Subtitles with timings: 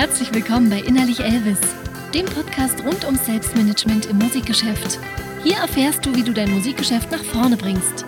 [0.00, 1.58] Herzlich willkommen bei Innerlich Elvis,
[2.14, 4.98] dem Podcast rund ums Selbstmanagement im Musikgeschäft.
[5.42, 8.06] Hier erfährst du, wie du dein Musikgeschäft nach vorne bringst.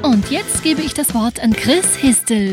[0.00, 2.52] Und jetzt gebe ich das Wort an Chris Histel.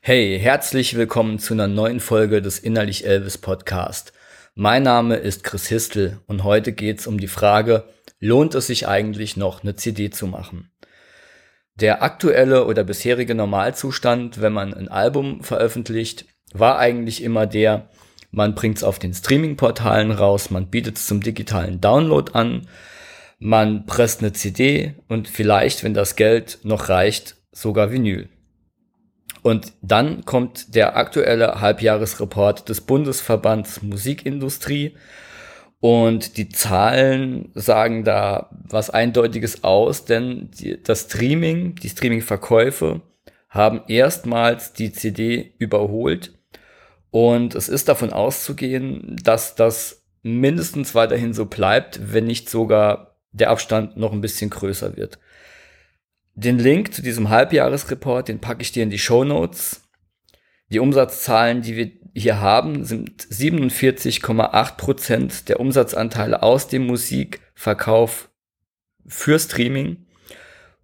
[0.00, 4.14] Hey, herzlich willkommen zu einer neuen Folge des Innerlich Elvis Podcast.
[4.54, 7.84] Mein Name ist Chris Histel und heute geht es um die Frage,
[8.20, 10.70] lohnt es sich eigentlich noch eine CD zu machen?
[11.74, 17.88] Der aktuelle oder bisherige Normalzustand, wenn man ein Album veröffentlicht, war eigentlich immer der,
[18.30, 22.68] man bringt es auf den Streaming-Portalen raus, man bietet es zum digitalen Download an,
[23.38, 28.28] man presst eine CD und vielleicht, wenn das Geld noch reicht, sogar Vinyl.
[29.42, 34.94] Und dann kommt der aktuelle Halbjahresreport des Bundesverbands Musikindustrie
[35.80, 43.00] und die Zahlen sagen da was Eindeutiges aus, denn die, das Streaming, die Streaming-Verkäufe
[43.48, 46.38] haben erstmals die CD überholt.
[47.10, 53.50] Und es ist davon auszugehen, dass das mindestens weiterhin so bleibt, wenn nicht sogar der
[53.50, 55.18] Abstand noch ein bisschen größer wird.
[56.34, 59.82] Den Link zu diesem Halbjahresreport, den packe ich dir in die Show Notes.
[60.70, 68.28] Die Umsatzzahlen, die wir hier haben, sind 47,8 Prozent der Umsatzanteile aus dem Musikverkauf
[69.06, 70.06] für Streaming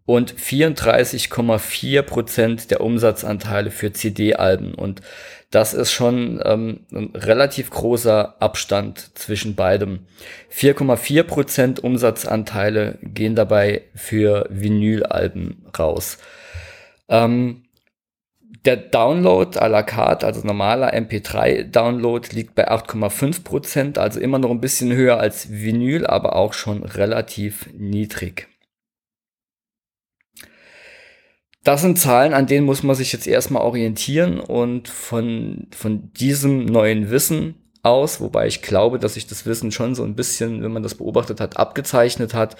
[0.05, 4.75] und 34,4 Prozent der Umsatzanteile für CD-Alben.
[4.75, 5.03] Und
[5.51, 10.07] das ist schon ähm, ein relativ großer Abstand zwischen beidem.
[10.53, 16.19] 4,4 Prozent Umsatzanteile gehen dabei für Vinylalben raus.
[17.09, 17.66] Ähm,
[18.65, 24.51] der Download à la carte, also normaler MP3-Download, liegt bei 8,5 Prozent, also immer noch
[24.51, 28.49] ein bisschen höher als Vinyl, aber auch schon relativ niedrig.
[31.65, 36.65] Das sind Zahlen, an denen muss man sich jetzt erstmal orientieren und von, von diesem
[36.65, 40.73] neuen Wissen aus, wobei ich glaube, dass sich das Wissen schon so ein bisschen, wenn
[40.73, 42.57] man das beobachtet hat, abgezeichnet hat,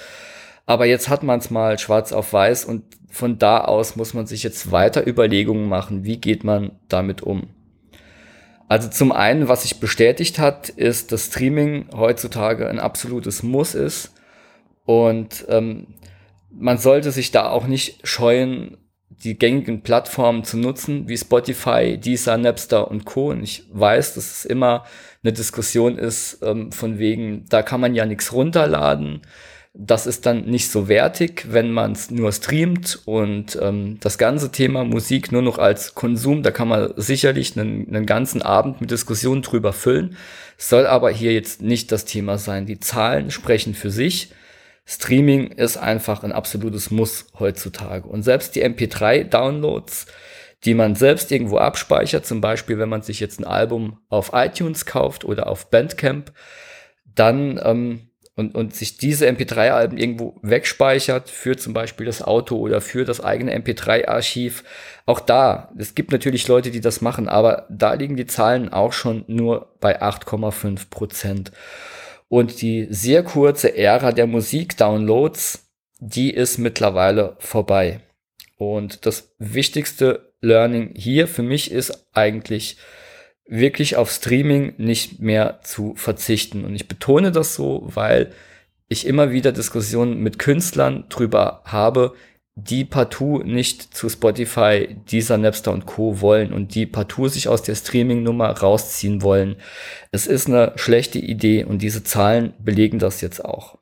[0.67, 4.27] aber jetzt hat man es mal schwarz auf weiß und von da aus muss man
[4.27, 7.49] sich jetzt weiter Überlegungen machen, wie geht man damit um.
[8.69, 14.13] Also zum einen, was sich bestätigt hat, ist, dass Streaming heutzutage ein absolutes Muss ist
[14.85, 15.87] und ähm,
[16.51, 18.77] man sollte sich da auch nicht scheuen,
[19.09, 23.31] die gängigen Plattformen zu nutzen, wie Spotify, Deezer, Napster und Co.
[23.31, 24.85] Und ich weiß, dass es immer
[25.23, 29.23] eine Diskussion ist ähm, von wegen, da kann man ja nichts runterladen
[29.79, 34.51] das ist dann nicht so wertig, wenn man es nur streamt und ähm, das ganze
[34.51, 38.91] Thema Musik nur noch als Konsum, da kann man sicherlich einen, einen ganzen Abend mit
[38.91, 40.17] Diskussionen drüber füllen.
[40.57, 42.65] Soll aber hier jetzt nicht das Thema sein.
[42.65, 44.31] Die Zahlen sprechen für sich.
[44.87, 48.09] Streaming ist einfach ein absolutes Muss heutzutage.
[48.09, 50.07] Und selbst die MP3-Downloads,
[50.65, 54.87] die man selbst irgendwo abspeichert, zum Beispiel wenn man sich jetzt ein Album auf iTunes
[54.87, 56.33] kauft oder auf Bandcamp,
[57.15, 62.83] dann ähm, und, und sich diese MP3-Alben irgendwo wegspeichert für zum Beispiel das Auto oder
[62.83, 64.63] für das eigene MP3-Archiv.
[65.07, 68.93] Auch da, es gibt natürlich Leute, die das machen, aber da liegen die Zahlen auch
[68.93, 71.53] schon nur bei 8,5 Prozent.
[72.29, 75.65] Und die sehr kurze Ära der Musik-Downloads,
[75.99, 78.01] die ist mittlerweile vorbei.
[78.59, 82.77] Und das wichtigste Learning hier für mich ist eigentlich,
[83.49, 86.65] wirklich auf Streaming nicht mehr zu verzichten.
[86.65, 88.33] Und ich betone das so, weil
[88.89, 92.15] ich immer wieder Diskussionen mit Künstlern drüber habe,
[92.57, 96.23] die partout nicht zu Spotify, dieser Napster und Co.
[96.23, 99.57] wollen und die partout sich aus der Streaming-Nummer rausziehen wollen.
[100.11, 103.79] Es ist eine schlechte Idee und diese Zahlen belegen das jetzt auch.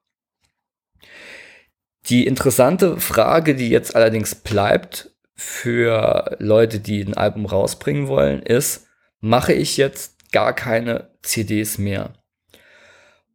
[2.09, 8.84] Die interessante Frage, die jetzt allerdings bleibt für Leute, die ein Album rausbringen wollen, ist,
[9.25, 12.13] mache ich jetzt gar keine CDs mehr.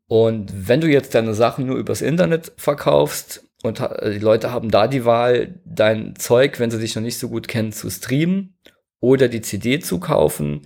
[0.08, 4.88] Und wenn du jetzt deine Sachen nur übers Internet verkaufst und die Leute haben da
[4.88, 8.56] die Wahl, dein Zeug, wenn sie dich noch nicht so gut kennen, zu streamen
[9.00, 10.62] oder die CD zu kaufen,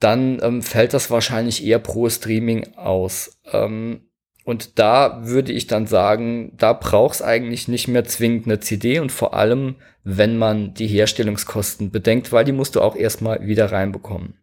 [0.00, 3.40] dann ähm, fällt das wahrscheinlich eher pro Streaming aus.
[3.50, 4.05] Ähm,
[4.46, 9.00] und da würde ich dann sagen, da braucht es eigentlich nicht mehr zwingend eine CD
[9.00, 13.72] und vor allem, wenn man die Herstellungskosten bedenkt, weil die musst du auch erstmal wieder
[13.72, 14.34] reinbekommen.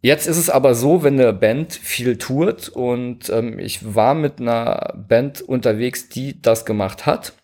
[0.00, 4.40] Jetzt ist es aber so, wenn eine Band viel tourt und ähm, ich war mit
[4.40, 7.34] einer Band unterwegs, die das gemacht hat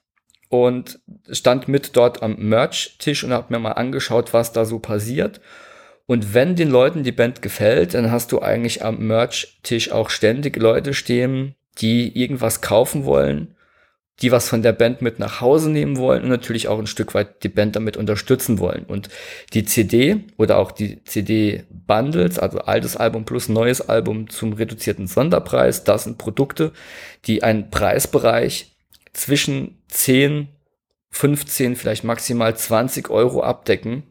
[0.49, 0.99] und
[1.31, 5.41] stand mit dort am Merch-Tisch und habe mir mal angeschaut, was da so passiert.
[6.06, 10.56] Und wenn den Leuten die Band gefällt, dann hast du eigentlich am Merch-Tisch auch ständig
[10.56, 13.55] Leute stehen, die irgendwas kaufen wollen,
[14.21, 17.15] die was von der Band mit nach Hause nehmen wollen und natürlich auch ein Stück
[17.15, 18.85] weit die Band damit unterstützen wollen.
[18.85, 19.09] Und
[19.55, 25.85] die CD oder auch die CD-Bundles, also altes Album plus neues Album zum reduzierten Sonderpreis,
[25.85, 26.73] das sind Produkte,
[27.27, 28.77] die einen Preisbereich
[29.15, 30.49] zwischen 10,
[31.11, 34.05] 15, vielleicht maximal 20 Euro abdecken.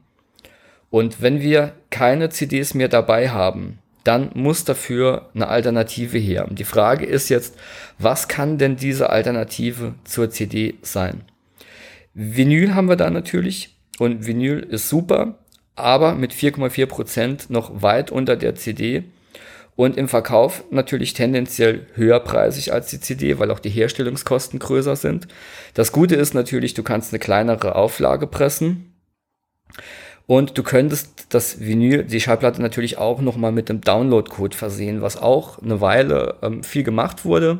[0.93, 6.47] Und wenn wir keine CDs mehr dabei haben, dann muss dafür eine Alternative her.
[6.47, 7.55] Und die Frage ist jetzt,
[7.97, 11.23] was kann denn diese Alternative zur CD sein?
[12.13, 15.39] Vinyl haben wir da natürlich und Vinyl ist super,
[15.75, 19.05] aber mit 4,4 Prozent noch weit unter der CD
[19.75, 25.27] und im Verkauf natürlich tendenziell höherpreisig als die CD, weil auch die Herstellungskosten größer sind.
[25.73, 28.93] Das Gute ist natürlich, du kannst eine kleinere Auflage pressen
[30.25, 35.17] und du könntest das Vinyl, die Schallplatte natürlich auch nochmal mit einem Download-Code versehen, was
[35.17, 37.59] auch eine Weile ähm, viel gemacht wurde.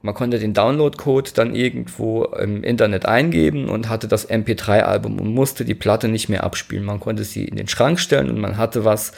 [0.00, 5.64] Man konnte den Download-Code dann irgendwo im Internet eingeben und hatte das MP3-Album und musste
[5.64, 6.84] die Platte nicht mehr abspielen.
[6.84, 9.12] Man konnte sie in den Schrank stellen und man hatte was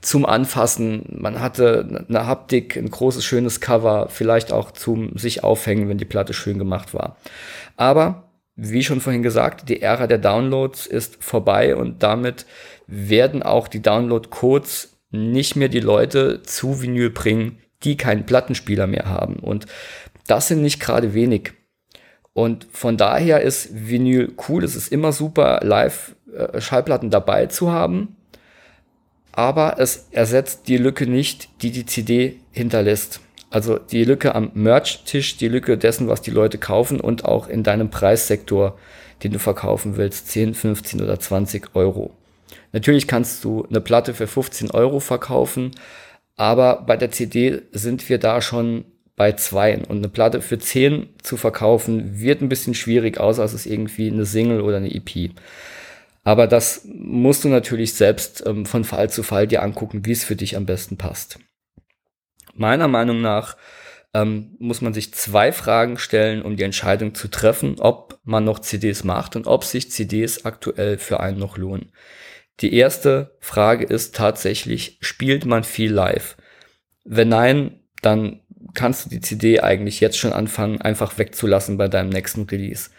[0.00, 1.04] zum Anfassen.
[1.10, 6.04] Man hatte eine Haptik, ein großes, schönes Cover, vielleicht auch zum sich aufhängen, wenn die
[6.04, 7.16] Platte schön gemacht war.
[7.76, 8.31] Aber
[8.64, 12.46] wie schon vorhin gesagt, die Ära der Downloads ist vorbei und damit
[12.86, 19.06] werden auch die Download-Codes nicht mehr die Leute zu Vinyl bringen, die keinen Plattenspieler mehr
[19.06, 19.36] haben.
[19.36, 19.66] Und
[20.28, 21.52] das sind nicht gerade wenig.
[22.34, 24.62] Und von daher ist Vinyl cool.
[24.62, 28.16] Es ist immer super, Live-Schallplatten dabei zu haben.
[29.32, 33.20] Aber es ersetzt die Lücke nicht, die die CD hinterlässt.
[33.52, 37.62] Also die Lücke am Merch-Tisch, die Lücke dessen, was die Leute kaufen und auch in
[37.62, 38.78] deinem Preissektor,
[39.22, 42.12] den du verkaufen willst, 10, 15 oder 20 Euro.
[42.72, 45.72] Natürlich kannst du eine Platte für 15 Euro verkaufen,
[46.34, 49.76] aber bei der CD sind wir da schon bei zwei.
[49.76, 54.10] Und eine Platte für 10 zu verkaufen wird ein bisschen schwierig, außer es ist irgendwie
[54.10, 55.30] eine Single oder eine EP.
[56.24, 60.24] Aber das musst du natürlich selbst ähm, von Fall zu Fall dir angucken, wie es
[60.24, 61.38] für dich am besten passt.
[62.54, 63.56] Meiner Meinung nach
[64.14, 68.58] ähm, muss man sich zwei Fragen stellen, um die Entscheidung zu treffen, ob man noch
[68.58, 71.92] CDs macht und ob sich CDs aktuell für einen noch lohnen.
[72.60, 76.36] Die erste Frage ist tatsächlich, spielt man viel live?
[77.04, 78.40] Wenn nein, dann
[78.74, 82.90] kannst du die CD eigentlich jetzt schon anfangen, einfach wegzulassen bei deinem nächsten Release.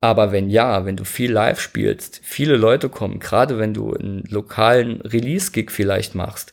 [0.00, 4.22] Aber wenn ja, wenn du viel live spielst, viele Leute kommen, gerade wenn du einen
[4.28, 6.52] lokalen Release-Gig vielleicht machst,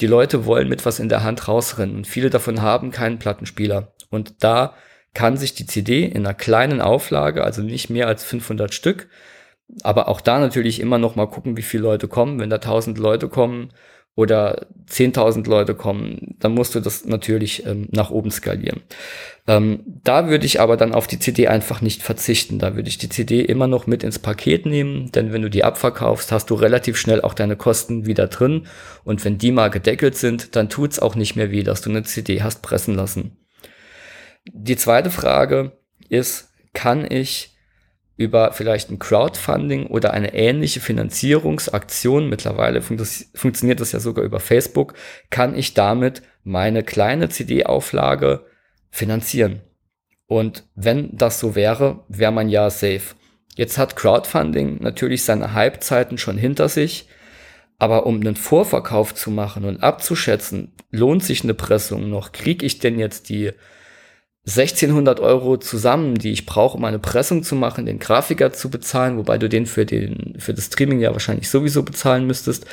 [0.00, 3.92] die Leute wollen mit was in der Hand rausrennen und viele davon haben keinen Plattenspieler.
[4.10, 4.74] Und da
[5.14, 9.08] kann sich die CD in einer kleinen Auflage, also nicht mehr als 500 Stück,
[9.82, 12.40] aber auch da natürlich immer noch mal gucken, wie viele Leute kommen.
[12.40, 13.72] Wenn da 1000 Leute kommen
[14.18, 18.80] oder 10.000 Leute kommen, dann musst du das natürlich ähm, nach oben skalieren.
[19.46, 22.58] Ähm, da würde ich aber dann auf die CD einfach nicht verzichten.
[22.58, 25.62] Da würde ich die CD immer noch mit ins Paket nehmen, denn wenn du die
[25.62, 28.66] abverkaufst, hast du relativ schnell auch deine Kosten wieder drin.
[29.04, 32.02] Und wenn die mal gedeckelt sind, dann tut's auch nicht mehr weh, dass du eine
[32.02, 33.36] CD hast pressen lassen.
[34.52, 35.78] Die zweite Frage
[36.08, 37.56] ist, kann ich
[38.18, 43.00] über vielleicht ein Crowdfunding oder eine ähnliche Finanzierungsaktion, mittlerweile fun
[43.32, 44.94] funktioniert das ja sogar über Facebook,
[45.30, 48.44] kann ich damit meine kleine CD-Auflage
[48.90, 49.60] finanzieren.
[50.26, 53.14] Und wenn das so wäre, wäre man ja safe.
[53.54, 57.08] Jetzt hat Crowdfunding natürlich seine Hypezeiten schon hinter sich,
[57.78, 62.32] aber um einen Vorverkauf zu machen und abzuschätzen, lohnt sich eine Pressung noch?
[62.32, 63.52] Kriege ich denn jetzt die
[64.48, 69.18] 1600 Euro zusammen, die ich brauche, um eine Pressung zu machen, den Grafiker zu bezahlen,
[69.18, 72.66] wobei du den für, den, für das Streaming ja wahrscheinlich sowieso bezahlen müsstest,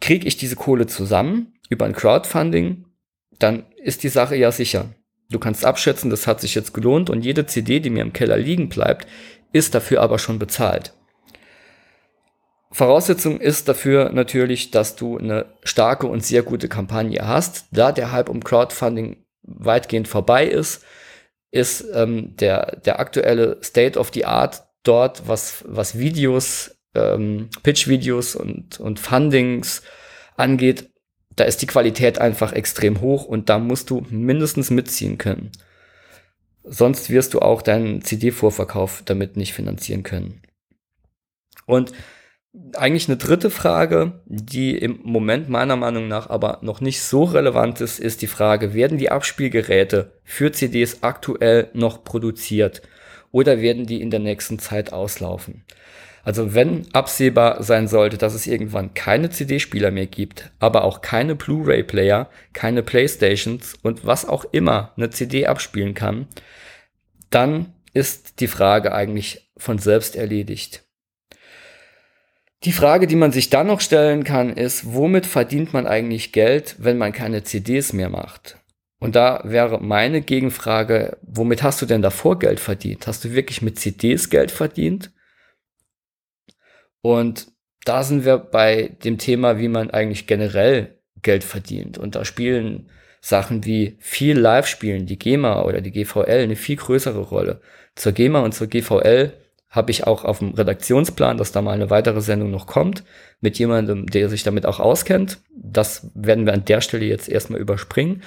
[0.00, 2.84] kriege ich diese Kohle zusammen über ein Crowdfunding,
[3.38, 4.94] dann ist die Sache ja sicher.
[5.30, 8.36] Du kannst abschätzen, das hat sich jetzt gelohnt und jede CD, die mir im Keller
[8.36, 9.06] liegen bleibt,
[9.52, 10.94] ist dafür aber schon bezahlt.
[12.70, 17.66] Voraussetzung ist dafür natürlich, dass du eine starke und sehr gute Kampagne hast.
[17.72, 19.24] Da der Hype um Crowdfunding
[19.56, 20.84] weitgehend vorbei ist,
[21.50, 28.36] ist ähm, der, der aktuelle State of the Art dort, was, was Videos, ähm, Pitch-Videos
[28.36, 29.82] und, und Fundings
[30.36, 30.90] angeht,
[31.36, 35.52] da ist die Qualität einfach extrem hoch und da musst du mindestens mitziehen können.
[36.64, 40.42] Sonst wirst du auch deinen CD-Vorverkauf damit nicht finanzieren können.
[41.64, 41.92] Und
[42.74, 47.80] eigentlich eine dritte Frage, die im Moment meiner Meinung nach aber noch nicht so relevant
[47.80, 52.82] ist, ist die Frage, werden die Abspielgeräte für CDs aktuell noch produziert
[53.30, 55.64] oder werden die in der nächsten Zeit auslaufen?
[56.24, 61.34] Also wenn absehbar sein sollte, dass es irgendwann keine CD-Spieler mehr gibt, aber auch keine
[61.34, 66.26] Blu-ray-Player, keine Playstations und was auch immer eine CD abspielen kann,
[67.30, 70.87] dann ist die Frage eigentlich von selbst erledigt.
[72.64, 76.76] Die Frage, die man sich dann noch stellen kann, ist, womit verdient man eigentlich Geld,
[76.78, 78.58] wenn man keine CDs mehr macht?
[78.98, 83.06] Und da wäre meine Gegenfrage, womit hast du denn davor Geld verdient?
[83.06, 85.12] Hast du wirklich mit CDs Geld verdient?
[87.00, 87.46] Und
[87.84, 91.96] da sind wir bei dem Thema, wie man eigentlich generell Geld verdient.
[91.96, 97.20] Und da spielen Sachen wie viel Live-Spielen, die GEMA oder die GVL eine viel größere
[97.20, 97.60] Rolle.
[97.94, 99.32] Zur GEMA und zur GVL
[99.70, 103.04] habe ich auch auf dem Redaktionsplan, dass da mal eine weitere Sendung noch kommt,
[103.40, 105.38] mit jemandem, der sich damit auch auskennt.
[105.54, 108.22] Das werden wir an der Stelle jetzt erstmal überspringen.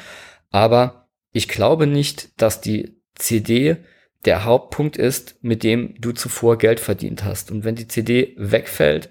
[0.52, 3.78] Aber ich glaube nicht, dass die CD
[4.26, 7.50] der Hauptpunkt ist, mit dem du zuvor Geld verdient hast.
[7.50, 9.10] Und wenn die CD wegfällt,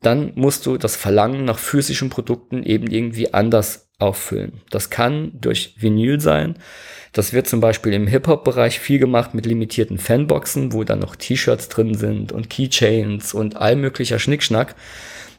[0.00, 4.60] dann musst du das Verlangen nach physischen Produkten eben irgendwie anders auffüllen.
[4.70, 6.56] Das kann durch Vinyl sein.
[7.12, 11.68] Das wird zum Beispiel im Hip-Hop-Bereich viel gemacht mit limitierten Fanboxen, wo dann noch T-Shirts
[11.68, 14.74] drin sind und Keychains und all möglicher Schnickschnack.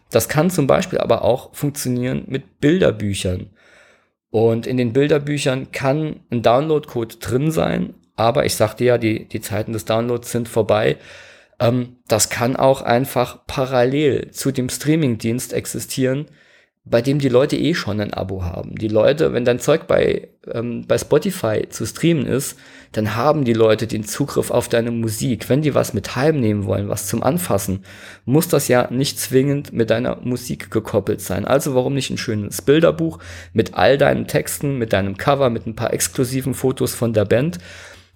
[0.09, 3.49] Das kann zum Beispiel aber auch funktionieren mit Bilderbüchern.
[4.29, 9.41] Und in den Bilderbüchern kann ein Download-Code drin sein, aber ich sagte ja, die, die
[9.41, 10.97] Zeiten des Downloads sind vorbei.
[11.59, 16.27] Ähm, das kann auch einfach parallel zu dem Streamingdienst existieren,
[16.83, 18.75] bei dem die Leute eh schon ein Abo haben.
[18.75, 22.57] Die Leute, wenn dein Zeug bei, ähm, bei Spotify zu streamen ist,
[22.91, 25.47] dann haben die Leute den Zugriff auf deine Musik.
[25.47, 27.85] Wenn die was mit heimnehmen wollen, was zum Anfassen,
[28.25, 31.45] muss das ja nicht zwingend mit deiner Musik gekoppelt sein.
[31.45, 33.19] Also warum nicht ein schönes Bilderbuch
[33.53, 37.59] mit all deinen Texten, mit deinem Cover, mit ein paar exklusiven Fotos von der Band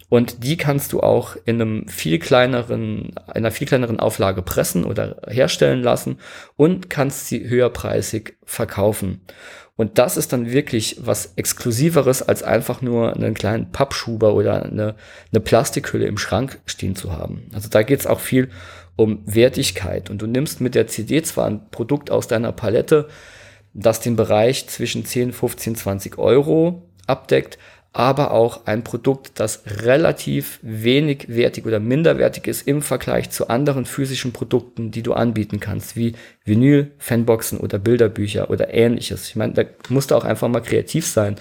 [0.10, 5.18] und die kannst du auch in einem viel kleineren, einer viel kleineren Auflage pressen oder
[5.28, 6.20] herstellen lassen
[6.56, 9.22] und kannst sie höherpreisig verkaufen.
[9.78, 14.96] Und das ist dann wirklich was Exklusiveres, als einfach nur einen kleinen Pappschuber oder eine,
[15.32, 17.50] eine Plastikhülle im Schrank stehen zu haben.
[17.54, 18.50] Also da geht es auch viel
[18.96, 20.10] um Wertigkeit.
[20.10, 23.10] Und du nimmst mit der CD zwar ein Produkt aus deiner Palette,
[23.74, 27.58] das den Bereich zwischen 10, 15, 20 Euro abdeckt,
[27.96, 33.86] aber auch ein Produkt, das relativ wenig wertig oder minderwertig ist im Vergleich zu anderen
[33.86, 39.30] physischen Produkten, die du anbieten kannst, wie Vinyl, Fanboxen oder Bilderbücher oder ähnliches.
[39.30, 41.38] Ich meine, da musst du auch einfach mal kreativ sein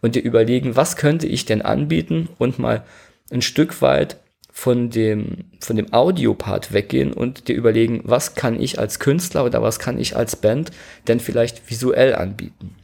[0.00, 2.84] und dir überlegen, was könnte ich denn anbieten und mal
[3.30, 4.16] ein Stück weit
[4.50, 9.60] von dem, von dem Audiopart weggehen und dir überlegen, was kann ich als Künstler oder
[9.60, 10.70] was kann ich als Band
[11.06, 12.74] denn vielleicht visuell anbieten.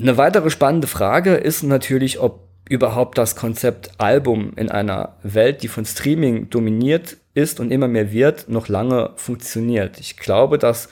[0.00, 5.68] Eine weitere spannende Frage ist natürlich, ob überhaupt das Konzept Album in einer Welt, die
[5.68, 9.98] von Streaming dominiert ist und immer mehr wird, noch lange funktioniert.
[9.98, 10.88] Ich glaube, dass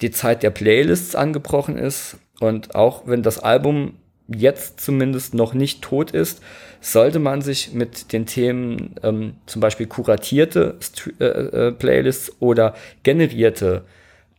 [0.00, 3.96] die Zeit der Playlists angebrochen ist und auch wenn das Album
[4.26, 6.40] jetzt zumindest noch nicht tot ist,
[6.80, 12.74] sollte man sich mit den Themen ähm, zum Beispiel kuratierte St äh, äh, Playlists oder
[13.02, 13.84] generierte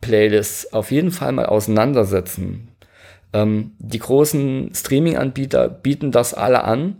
[0.00, 2.68] Playlists auf jeden Fall mal auseinandersetzen.
[3.32, 6.96] Ähm, die großen Streaming-Anbieter bieten das alle an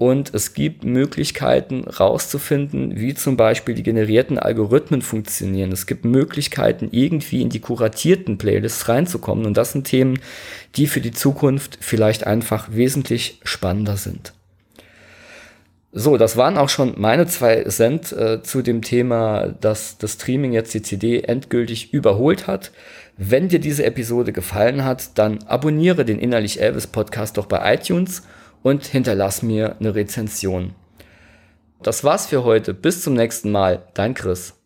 [0.00, 5.72] und es gibt Möglichkeiten rauszufinden, wie zum Beispiel die generierten Algorithmen funktionieren.
[5.72, 10.18] Es gibt Möglichkeiten, irgendwie in die kuratierten Playlists reinzukommen und das sind Themen,
[10.76, 14.32] die für die Zukunft vielleicht einfach wesentlich spannender sind.
[15.92, 20.52] So, das waren auch schon meine zwei Cent äh, zu dem Thema, dass das Streaming
[20.52, 22.70] jetzt die CD endgültig überholt hat.
[23.22, 28.22] Wenn dir diese Episode gefallen hat, dann abonniere den Innerlich Elvis Podcast doch bei iTunes
[28.62, 30.74] und hinterlass mir eine Rezension.
[31.82, 32.72] Das war's für heute.
[32.72, 33.82] Bis zum nächsten Mal.
[33.92, 34.59] Dein Chris.